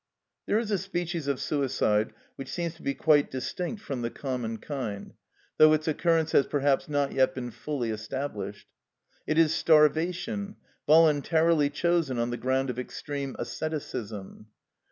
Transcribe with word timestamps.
There 0.47 0.57
is 0.57 0.71
a 0.71 0.79
species 0.79 1.27
of 1.27 1.39
suicide 1.39 2.11
which 2.35 2.49
seems 2.49 2.73
to 2.73 2.81
be 2.81 2.95
quite 2.95 3.29
distinct 3.29 3.83
from 3.83 4.01
the 4.01 4.09
common 4.09 4.57
kind, 4.57 5.13
though 5.57 5.73
its 5.73 5.87
occurrence 5.87 6.31
has 6.31 6.47
perhaps 6.47 6.89
not 6.89 7.11
yet 7.11 7.35
been 7.35 7.51
fully 7.51 7.91
established. 7.91 8.67
It 9.27 9.37
is 9.37 9.53
starvation, 9.53 10.55
voluntarily 10.87 11.69
chosen 11.69 12.17
on 12.17 12.31
the 12.31 12.37
ground 12.37 12.71
of 12.71 12.79
extreme 12.79 13.35
asceticism. 13.37 14.47